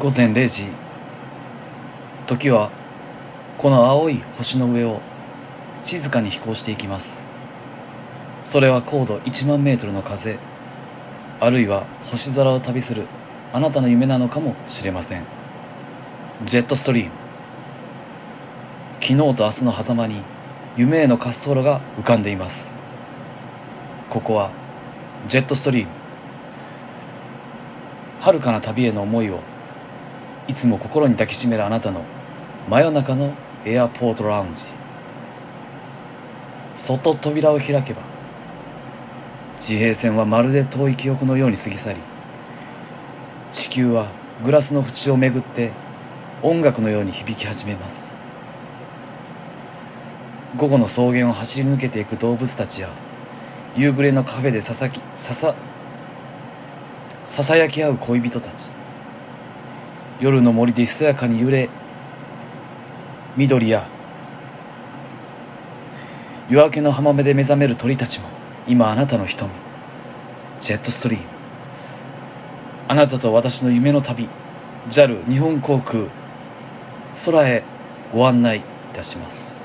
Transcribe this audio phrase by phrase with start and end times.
[0.00, 0.64] 午前0時
[2.26, 2.70] 時は
[3.58, 4.98] この青い星の上を
[5.82, 7.26] 静かに飛行していきます。
[8.42, 10.38] それは高度1万メートルの風
[11.38, 13.04] あるいは星空を旅する
[13.52, 15.24] あなたの夢なのかもしれません。
[16.46, 17.10] ジェットストリーム。
[19.02, 20.22] 昨日と明日の狭間に
[20.78, 22.74] 夢への滑走路が浮かんでいます。
[24.08, 24.50] ここは
[25.28, 25.90] ジェットストリーム。
[28.22, 29.40] 遥かな旅への思いを
[30.50, 32.02] いつも心に抱きしめるあなたの
[32.68, 33.32] 真夜中の
[33.64, 34.64] エアポートラウンジ。
[36.76, 38.02] そっと扉を開けば
[39.60, 42.00] 地平線はまるで遠い記憶のように過ぎ去り
[43.52, 44.08] 地球は
[44.44, 45.70] グラスの縁をめぐって
[46.42, 48.16] 音楽のように響き始めます。
[50.56, 52.88] 午後の草原を走り抜けていく動物たちや
[53.76, 55.54] 夕暮れのカフェでささきささ
[57.24, 58.79] ささやき合う恋人たち。
[60.20, 61.70] 夜の森でひそやかに揺れ
[63.38, 63.86] 緑や
[66.50, 68.28] 夜明けの浜辺で目覚める鳥たちも
[68.68, 69.48] 今あなたの瞳
[70.58, 71.24] ジェットストリーム。
[72.88, 74.28] あなたと私の夢の旅
[74.90, 76.04] JAL 日本航空
[77.24, 77.62] 空へ
[78.12, 78.62] ご案内い
[78.92, 79.59] たします。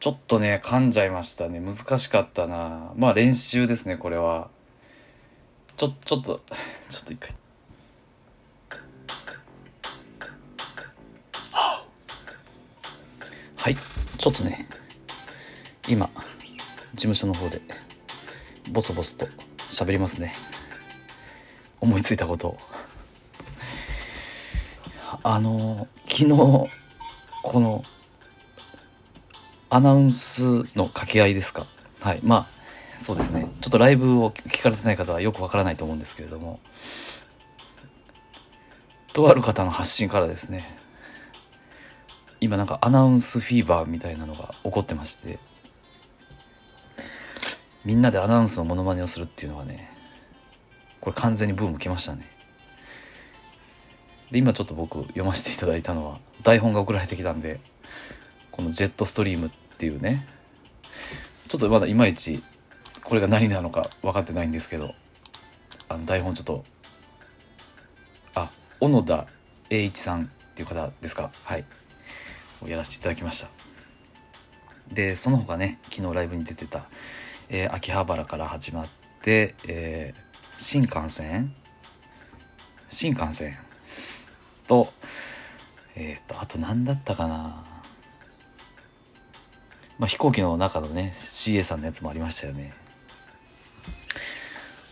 [0.00, 1.60] ちょっとね噛んじゃいましたね。
[1.60, 2.90] 難しかったな。
[2.96, 4.48] まあ練習ですねこれは。
[5.76, 6.40] ちょちょっと
[6.88, 7.36] ちょっと一回。
[13.58, 13.76] はい。
[13.76, 14.66] ちょっとね
[15.86, 16.08] 今
[16.94, 17.60] 事務所の方で
[18.70, 20.32] ボソボソと喋りますね。
[21.78, 22.48] 思いついたこと。
[22.48, 22.58] を
[25.22, 26.70] あの昨日こ
[27.60, 27.82] の
[29.70, 31.64] アナウンスの掛け合いですか？
[32.00, 32.20] はい。
[32.22, 32.46] まあ
[32.98, 33.48] そうですね。
[33.60, 36.60] ちょっとライブを聞かれてない方はよくわからないと思うんですけれども。
[39.12, 40.64] とある方の発信からですね。
[42.40, 45.38] 今なんかアナウンスフィーバーみたいなのが起こってまして。
[47.84, 49.90] みんなでアナウンスのモノマネをするっていうのはね
[51.00, 52.26] これ完全にブーム来ましたね。
[54.30, 57.58] で今ちょっと僕読ませていただいたのは台本が送られてきたんで
[58.50, 60.22] このジェットストリームっていうね。
[61.48, 62.42] ちょっとまだいまいち
[63.02, 64.94] これが何なのか分かってないんですけど
[65.88, 66.64] あの台本ちょっと
[68.34, 69.26] あ小野田
[69.70, 71.30] 栄一さんっていう方ですか？
[71.44, 71.64] はい。
[72.66, 73.48] やらせていただきました。
[74.92, 76.84] でその他ね昨日ライブに出てた、
[77.48, 78.88] えー秋葉原から始まっ
[79.22, 80.20] て、えー
[80.58, 81.54] 新幹線？
[82.90, 83.56] 新幹線？
[84.66, 84.92] と
[85.96, 87.64] えっ、とあと何だったかな？
[90.00, 92.72] まあ飛行機の中のね CA さんのやつもありましたよね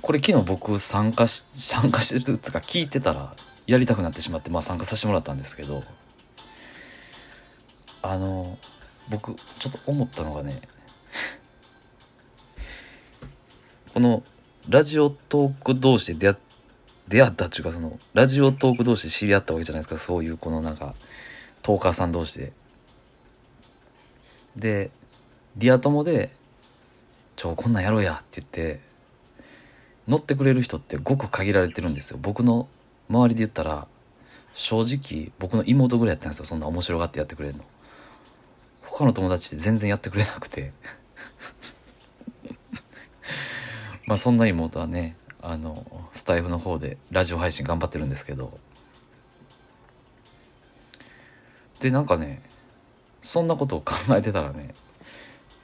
[0.00, 3.34] これ昨日僕参加し参加してるっつうか聞いてたら
[3.66, 5.82] やりたくなってしまってまあ参加させてもらったんですけど
[8.02, 8.56] あの
[9.10, 10.62] 僕ちょっと思ったのがね
[13.92, 14.22] この
[14.70, 16.40] ラジオトーク同士で出会
[17.08, 20.94] 出会ったっていうかそのラジオトーク同士で知り合ったわけじゃないですかそういうこのなんか
[21.60, 22.52] トーカーさん同士で。
[24.56, 24.90] で
[25.56, 26.34] リア友で
[27.36, 28.80] 「ちょこんなんやろうや」って言って
[30.06, 32.18] 乗ってくれる人ってごく限られてるんですよ。
[32.20, 32.68] 僕の
[33.08, 33.86] 周りで言ったら
[34.52, 36.44] 正直僕の妹ぐらいやったんですよ。
[36.44, 37.64] そんな面白がってやってくれるの。
[38.82, 40.72] 他の友達って全然やってくれなくて。
[44.06, 48.58] まあそんな妹はねあのスタイフの方でラジオ配信頑張ってるんですけど。
[51.80, 52.40] でなんかね
[53.24, 54.74] そんなことを考えてたらね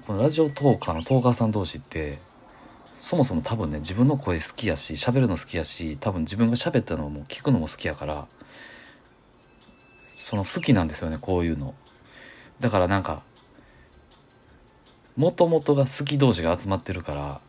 [0.07, 2.19] このラジオトーカーのトーカーさん同士って
[2.97, 8.27] そもそも多分ね自分の声好きやし喋るの好きやし多分自分が喋ったのも聞くのも好きやから
[10.17, 11.75] その好きなんですよねこういうの。
[12.61, 13.23] だからなんか
[15.17, 17.41] もともとが好き同士が集まってるから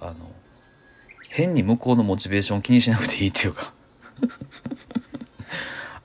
[0.00, 0.14] あの
[1.28, 3.72] 変に向こうのモチベーションを気にしなくていいっていうか。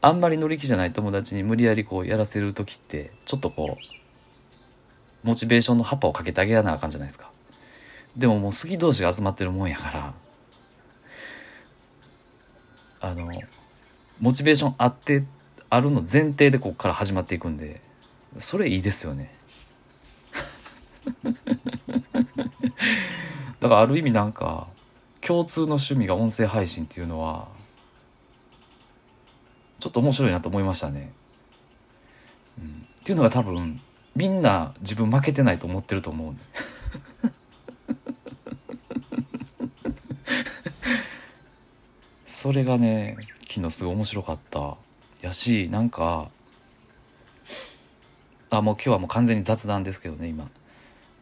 [0.02, 7.30] あんまり乗り気じゃない友達に無理やりこうやらせる時ってちょっとこうモチベーションの葉っぱをかけてあげやなあかんじゃないですか。
[8.18, 10.14] でももう好き同士が集まってるもんやから
[13.00, 13.32] あの
[14.20, 15.24] モチベーションあって
[15.70, 17.80] あるの前提でここから始まっていくんで
[18.38, 19.34] それいいですよね。
[23.60, 24.68] だからある意味なんか
[25.22, 27.48] 共通の趣味が音声配信っていうのは
[29.82, 31.12] ちょっと面白いなと思いましたね。
[32.60, 33.82] うん、っていうのが多分
[34.16, 36.38] みんな自分負けてないと思ってると思う、ね、
[42.24, 43.18] それがね
[43.50, 44.78] 昨日すごい面白かった
[45.22, 46.30] やしなんか
[48.52, 50.48] あもう今日はもう完全に雑談ですけどね今。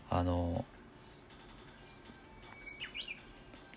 [0.10, 0.66] あの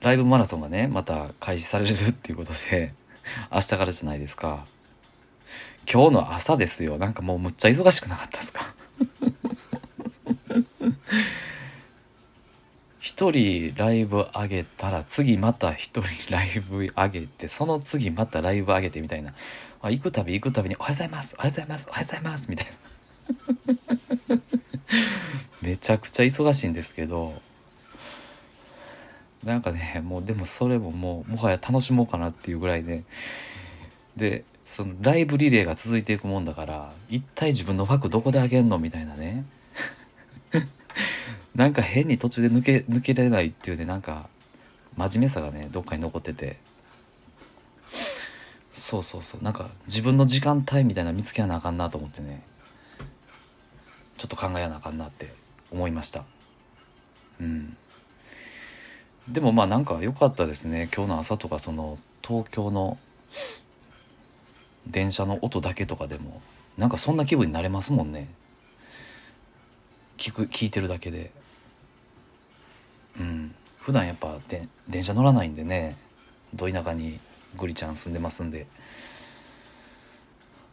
[0.00, 2.92] ライブマラソンがねまた開始されるっていうことで
[3.52, 4.66] 明日からじゃないですか。
[5.90, 6.98] 今日の朝ですよ。
[6.98, 8.74] なんかもうむっちゃ忙しくなかったですか？
[13.00, 19.34] 一人ライブ上げたら次また一人ライブ上げてその次またライブ上げてみたいな、
[19.82, 22.66] あ、行くたび行くたびに「おはようございますおはようございますおはようございます」みたい
[24.28, 24.38] な。
[25.60, 27.40] めちゃくちゃ忙しいんですけど
[29.44, 33.02] なんかねもうでもそれももうもはや楽しもうかなっていうぐらいで。
[34.16, 39.44] でそのライブリレーが続いていくもんだから一体自分の枠どこであげんのみたいなね。
[41.54, 44.28] なんか変に途中で抜け抜けられないっていうねなんか
[44.96, 46.58] 真面目さがねどっかに残ってて。
[48.72, 49.44] そうそうそう。
[49.44, 52.42] なんか自分の時間帯みたいな見つけなあかんなと思ってね。
[54.16, 55.34] ちょっと考えなあかんなって
[55.70, 56.24] 思いました。
[57.40, 57.76] うん。
[59.28, 60.88] でもまあなんか良かったですね。
[60.94, 62.98] 今日の朝とかその東京の
[64.86, 66.40] 電車の音だけとかでも
[66.76, 68.28] なんかそんな気分になれますもんね。
[70.16, 71.30] 聞く聞いてるだけで。
[73.18, 73.54] うん。
[73.80, 75.96] 普段やっぱで電車乗らないんでね。
[76.54, 77.18] ど田舎に
[77.58, 78.66] グリちゃん住んでますんで。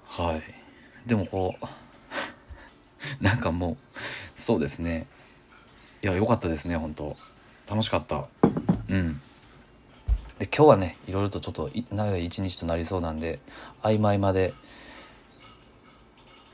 [0.06, 0.42] はい。
[1.08, 1.66] でもこう
[3.24, 3.78] なんかもう
[4.40, 5.08] そうですね。
[6.02, 7.18] いや良かったですね本当
[7.70, 8.28] 楽しかった。
[8.88, 9.22] うん。
[10.40, 13.40] で今日はねいろいろとちょっと長い一日となりそうなんで
[13.82, 14.54] 合間合間で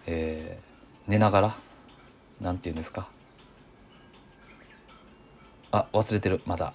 [0.07, 1.57] えー、寝ながら
[2.39, 3.07] 何て言うんですか。
[5.71, 6.73] あ忘れてるまだ、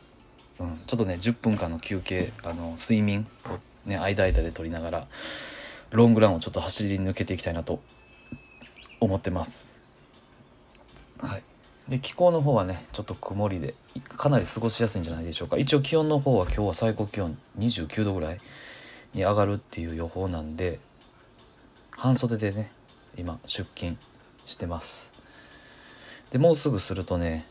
[0.59, 3.59] うん、ちょっとね10分間の休憩あの睡眠を
[3.89, 5.07] ね間間で取りながら
[5.91, 7.81] ロングランをちょっと走り抜けていきたいなと
[9.01, 9.80] 思ってます。
[11.91, 13.75] で気候の方はねちょっと曇りで
[14.09, 15.59] かなり過ごしやすいんじゃないでしょうか。
[15.59, 18.41] 一応気温の方は今日は最高気温29度ぐらい
[19.13, 20.79] に上がるっていう予報なんで
[21.91, 22.71] 半袖でね
[23.19, 23.97] 今出勤
[24.47, 25.13] してます。
[26.31, 27.45] でもうすぐするとね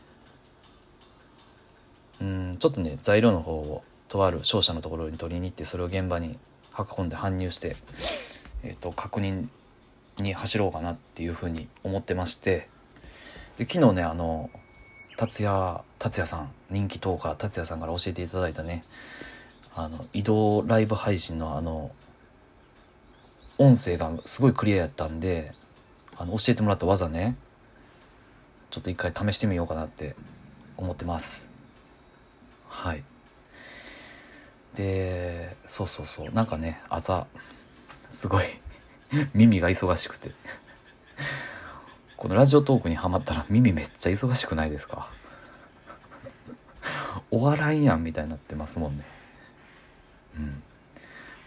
[2.22, 6.38] うんちょっとね材料の方をとある商社のところに取りに行ってそれを現場に
[6.96, 7.76] 運んで搬入して、
[8.62, 9.48] えーと、確認
[10.18, 12.70] に走ろうかなっていうふうに思ってまして。
[13.60, 14.48] で昨日ねあの
[15.18, 18.86] 達也達也さん人気トーカー達也さんから教えていただいたね
[19.76, 21.90] あの移動ライブ配信のあの
[23.58, 25.52] 音声がすごいクリアやったんで
[26.16, 27.36] あの教えてもらった技ね
[28.70, 30.16] ちょっと一回試してみようかなって
[30.78, 31.50] 思ってます。
[32.66, 33.04] はい。
[34.74, 37.26] でそうそうそうなんかね朝
[38.08, 38.44] すごい
[39.34, 40.30] 耳が忙しくて。
[42.20, 45.08] このラジオトークにはまったら耳めっちゃ忙しくないですか？
[47.30, 49.04] 終わらんやんみたいになってますもんね。
[50.36, 50.62] うん。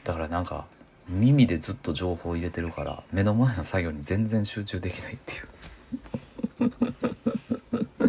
[0.03, 0.65] だからなんか
[1.07, 5.35] 耳でずっと情報を入れてるから目の前の作業に全然集中できないってい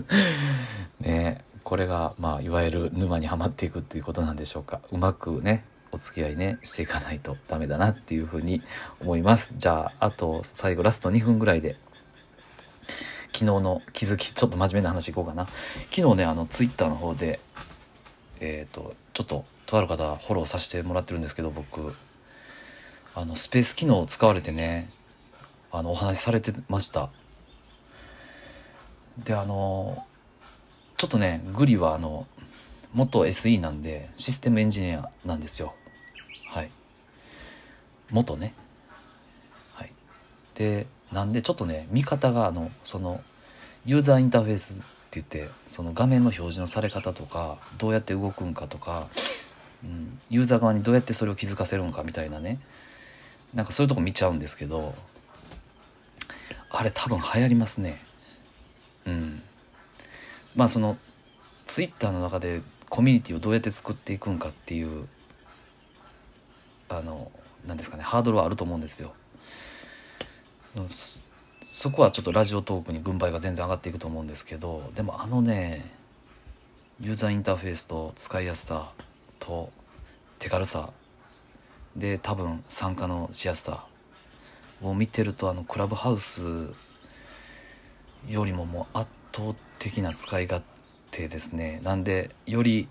[0.01, 0.05] う。
[1.05, 4.81] ねこれがまあいわゆる沼にはまっていくっていうことなんでしょうか。
[4.91, 8.63] うまくねお付き合いねしていかないとダメだなっていうふうに
[9.03, 9.53] 思います。
[9.59, 11.77] じゃああと最後ラスト2分ぐらいで。
[13.35, 15.47] 昨日の気づきちょっと真面目な話いこうかな。
[15.91, 17.41] 昨日ねあのツイッターの方で
[18.41, 21.95] えっ、ー、とちょっととある方フォローさせてもらってるんですけど僕。
[23.17, 24.91] あのスペース機能を使われてね
[25.71, 27.11] あのお話しされてました。
[29.19, 30.05] であの
[30.97, 32.27] ちょっとねグリはあの
[32.93, 35.75] 元 SE なんでシステムエンジニアなんですよ。
[36.49, 36.71] はい。
[38.11, 38.53] 元ね。
[39.75, 39.93] はい。
[40.55, 43.23] でなんでちょっとね見方があのその
[43.87, 49.07] ユーザーインターフェースって言ってその画面の表示のされ方とかどうやって動くんかとか、
[49.85, 52.59] うん、ユーザー側にどうやってそれを気づかせるんかみたいなね。
[53.55, 54.97] なんかそういうとこ見ちゃうんですけど
[56.69, 58.03] あれ多分流行りますね。
[59.07, 59.43] うん。
[60.57, 60.99] まあその
[61.65, 65.07] ツイッターの中でコミュニティをどうやって作っていくんかっていう
[66.89, 67.31] あの
[67.65, 69.13] 何ですかねハードルはあると思うんですよ。
[71.63, 75.91] そこはちょっとラジオトークに軍配が全然上がっていくと思うんですけどでもあのね
[77.01, 78.93] ユーザーインターフェースと使いやすさ
[79.39, 79.71] と
[80.39, 80.91] 手軽さ。
[81.97, 83.87] で多分参加のしやすさ
[84.83, 86.73] を見てるとあのクラブハウス
[88.29, 90.65] よりももう圧倒的な使い勝
[91.11, 91.81] 手ですね。
[91.85, 92.89] なんでより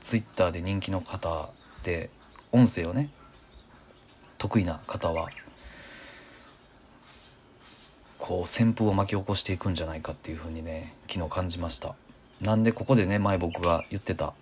[0.00, 1.50] ツイッターで人気の方
[1.82, 2.10] で
[2.52, 3.10] 音声をね
[4.40, 5.28] 得意な方は
[8.18, 11.94] こう旋風を巻き起こしていくんじゃないかっていうふうにね昨日感じました。
[12.40, 14.32] なんでここでね前僕が言ってた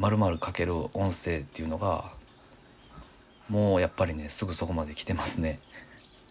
[0.00, 2.10] 〇〇かける音声っていうのが
[3.48, 5.60] もうやっぱりねすぐそこまで来てますね。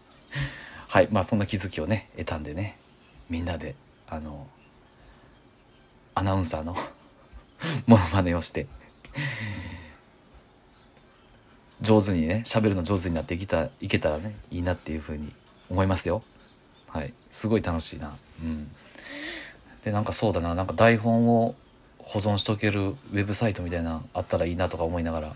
[0.89, 2.77] はいまあそんな気づきをね得たんでね
[3.29, 3.75] みんなで
[4.09, 4.45] あの
[6.15, 6.75] アナウンサーの
[7.87, 8.67] モノマネをして
[11.83, 15.31] 上手にね喋るの上手になっていけたいけたらねいいなっていうふうに
[15.69, 16.23] 思いますよ。
[16.87, 17.13] はい。
[17.29, 18.15] すごい楽しいな。
[18.41, 18.71] うん。
[19.83, 20.55] でなんかそうだな。
[20.55, 21.55] なんか台本を
[21.99, 25.35] 保存しとけるウェブサイトみたいなあったらいいなとか思いながら。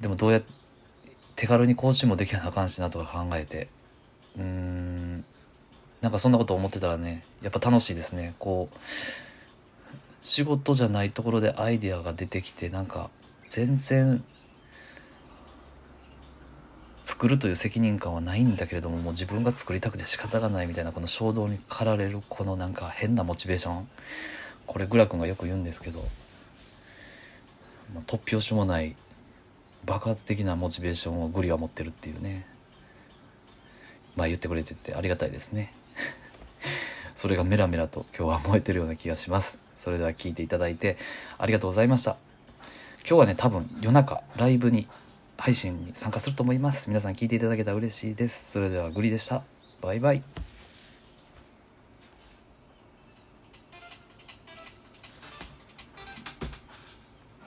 [0.00, 0.52] でもどうやって
[1.36, 3.68] 手軽に更新もできなあかんしなとか考えて。
[4.36, 5.24] うーん。
[6.02, 8.34] なんかそんなこと思ってたらねやっぱ楽しいですね。
[8.38, 8.76] こう
[10.20, 13.08] 仕事じゃないところでアイデアが出てきてなんか
[13.48, 14.22] 全然
[17.14, 23.88] 作るという責任感はないんだけれどももう自分が作りたくて仕方がないみたいなこの衝動に駆られるこのなんか変なモチベーション。
[24.66, 26.04] これグラ君がよく言うんですけど
[28.08, 28.96] 突拍子もない
[29.84, 32.46] 爆発的なモチベーションをグリは持ってるっていうね。
[34.16, 35.72] まあ言ってくれててありがたいですね。
[37.14, 39.60] それがメラメラと今日は燃えてるような気がします。
[39.76, 40.96] それでは聞いていただいて
[41.38, 42.16] ありがとうございました。
[43.08, 44.88] 今日はね多分夜中ライブに
[45.36, 46.88] 配信に参加すると思います。
[46.88, 48.52] 皆さん聞いていただけたら嬉しいです。
[48.52, 49.42] それではグリでした。
[49.80, 50.22] バイバイ。